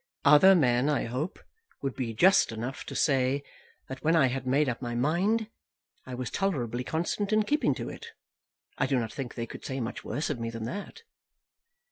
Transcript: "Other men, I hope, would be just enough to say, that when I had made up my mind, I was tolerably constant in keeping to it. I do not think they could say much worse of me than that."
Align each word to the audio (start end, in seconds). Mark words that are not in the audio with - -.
"Other 0.25 0.55
men, 0.55 0.89
I 0.89 1.03
hope, 1.05 1.37
would 1.83 1.93
be 1.95 2.11
just 2.15 2.51
enough 2.51 2.85
to 2.85 2.95
say, 2.95 3.43
that 3.87 4.03
when 4.03 4.15
I 4.15 4.29
had 4.29 4.47
made 4.47 4.67
up 4.67 4.81
my 4.81 4.95
mind, 4.95 5.47
I 6.07 6.15
was 6.15 6.31
tolerably 6.31 6.83
constant 6.83 7.31
in 7.31 7.43
keeping 7.43 7.75
to 7.75 7.87
it. 7.87 8.07
I 8.79 8.87
do 8.87 8.97
not 8.97 9.13
think 9.13 9.35
they 9.35 9.45
could 9.45 9.63
say 9.63 9.79
much 9.79 10.03
worse 10.03 10.31
of 10.31 10.39
me 10.39 10.49
than 10.49 10.63
that." 10.63 11.03